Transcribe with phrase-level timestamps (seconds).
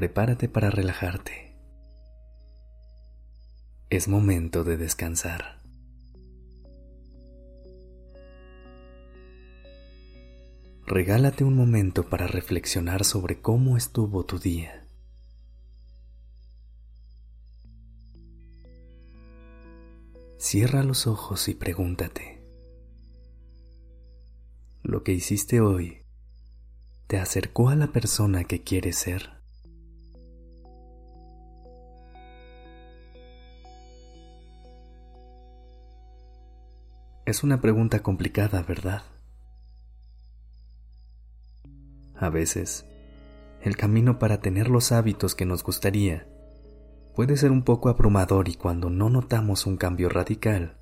[0.00, 1.54] Prepárate para relajarte.
[3.90, 5.60] Es momento de descansar.
[10.86, 14.86] Regálate un momento para reflexionar sobre cómo estuvo tu día.
[20.38, 22.42] Cierra los ojos y pregúntate.
[24.82, 26.06] lo que hiciste hoy
[27.06, 29.39] te acercó a la persona que quieres ser.
[37.30, 39.04] Es una pregunta complicada, ¿verdad?
[42.16, 42.84] A veces,
[43.62, 46.26] el camino para tener los hábitos que nos gustaría
[47.14, 50.80] puede ser un poco abrumador y cuando no notamos un cambio radical,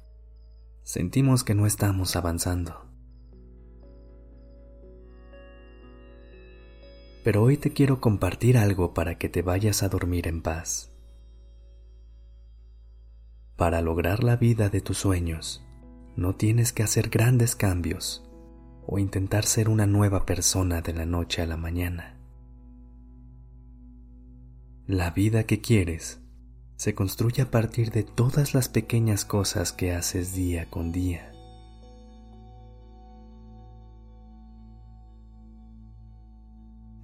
[0.84, 2.86] sentimos que no estamos avanzando.
[7.24, 10.90] pero hoy te quiero compartir algo para que te vayas a dormir en paz.
[13.54, 15.67] Para lograr la vida de tus sueños,
[16.18, 18.28] no tienes que hacer grandes cambios
[18.88, 22.18] o intentar ser una nueva persona de la noche a la mañana.
[24.88, 26.20] La vida que quieres
[26.74, 31.32] se construye a partir de todas las pequeñas cosas que haces día con día.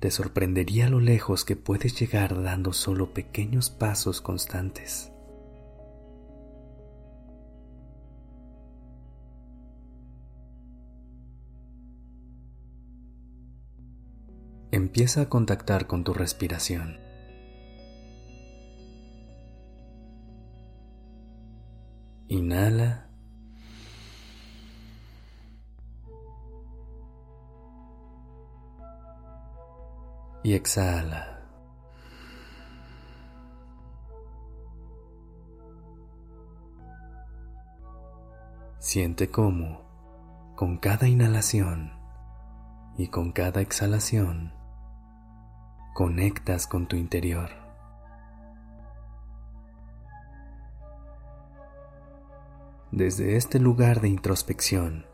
[0.01, 5.14] te sorprendería lo lejos que puedes llegar dando solo pequeños pasos constantes.
[14.75, 16.99] Empieza a contactar con tu respiración.
[22.27, 23.09] Inhala
[30.43, 31.47] y exhala.
[38.81, 39.85] Siente cómo,
[40.57, 41.93] con cada inhalación
[42.99, 44.64] y con cada exhalación,
[45.95, 47.49] conectas con tu interior.
[52.93, 55.07] Desde este lugar de introspección,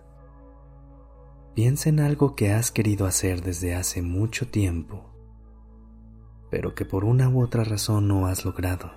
[1.54, 5.10] piensa en algo que has querido hacer desde hace mucho tiempo
[6.50, 8.90] pero que por una u otra razón no has logrado.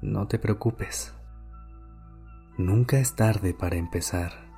[0.00, 1.14] No te preocupes.
[2.56, 4.51] Nunca es tarde para empezar.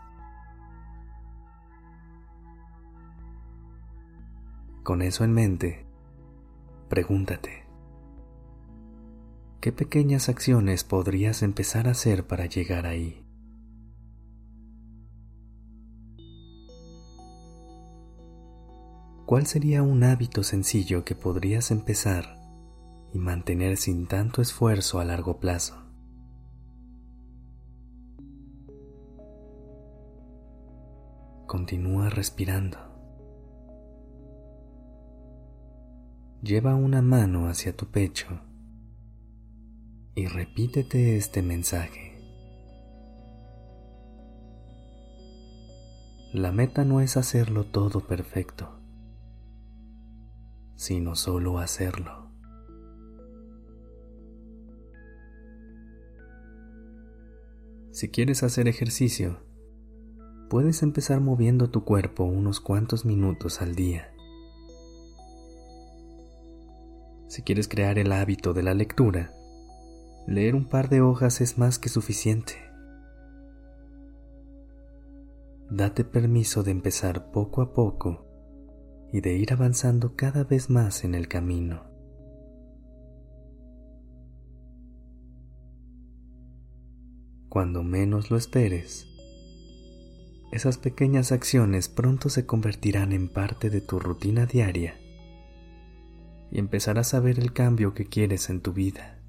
[4.84, 5.84] Con eso en mente,
[6.88, 7.64] pregúntate,
[9.60, 13.24] ¿qué pequeñas acciones podrías empezar a hacer para llegar ahí?
[19.34, 22.36] ¿cuál sería un hábito sencillo que podrías empezar
[23.12, 25.74] y mantener sin tanto esfuerzo a largo plazo?
[31.48, 32.93] Continúa respirando.
[36.44, 38.26] Lleva una mano hacia tu pecho
[40.14, 42.18] y repítete este mensaje.
[46.34, 48.84] La meta no es hacerlo todo perfecto
[50.76, 52.30] sino solo hacerlo.
[57.90, 59.38] Si quieres hacer ejercicio,
[60.50, 64.13] puedes empezar moviendo tu cuerpo unos cuantos minutos al día.
[67.34, 69.32] Si quieres crear el hábito de la lectura,
[70.28, 72.52] leer un par de hojas es más que suficiente.
[75.68, 78.24] Date permiso de empezar poco a poco
[79.12, 81.82] y de ir avanzando cada vez más en el camino.
[87.48, 89.08] Cuando menos lo esperes,
[90.52, 95.00] esas pequeñas acciones pronto se convertirán en parte de tu rutina diaria
[96.54, 99.20] y empezarás a ver el cambio que quieres en tu vida.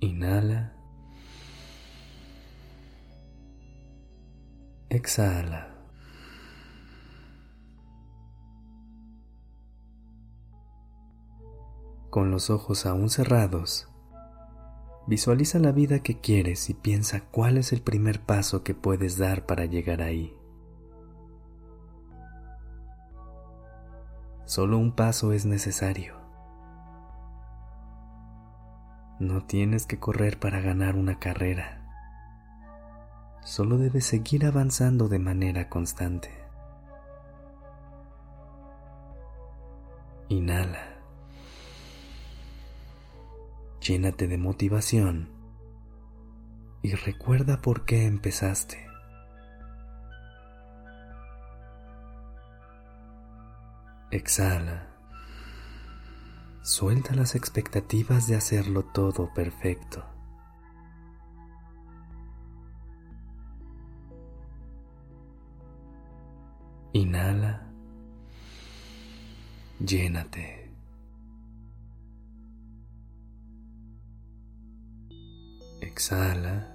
[0.00, 0.74] Inhala
[4.90, 5.74] Exhala.
[12.10, 13.88] Con los ojos aún cerrados,
[15.06, 19.46] visualiza la vida que quieres y piensa cuál es el primer paso que puedes dar
[19.46, 20.37] para llegar ahí.
[24.48, 26.14] Solo un paso es necesario.
[29.20, 31.86] No tienes que correr para ganar una carrera.
[33.44, 36.30] Solo debes seguir avanzando de manera constante.
[40.30, 40.96] Inhala.
[43.82, 45.28] Llénate de motivación
[46.80, 48.87] y recuerda por qué empezaste.
[54.10, 54.88] Exhala.
[56.62, 60.02] Suelta las expectativas de hacerlo todo perfecto.
[66.94, 67.70] Inhala.
[69.78, 70.72] Llénate.
[75.82, 76.66] Exhala.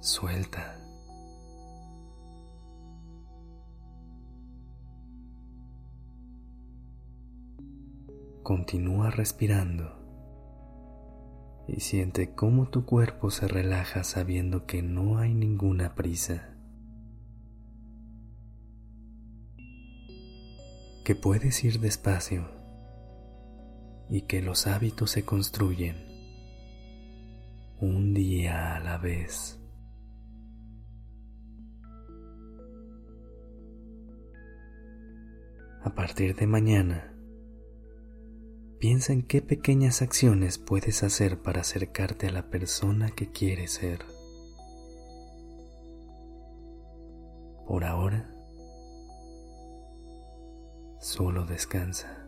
[0.00, 0.85] Suelta.
[8.46, 9.90] Continúa respirando
[11.66, 16.56] y siente cómo tu cuerpo se relaja sabiendo que no hay ninguna prisa.
[21.04, 22.48] Que puedes ir despacio
[24.08, 25.96] y que los hábitos se construyen
[27.80, 29.60] un día a la vez.
[35.82, 37.15] A partir de mañana,
[38.78, 44.04] Piensa en qué pequeñas acciones puedes hacer para acercarte a la persona que quieres ser.
[47.66, 48.30] Por ahora,
[51.00, 52.25] solo descansa.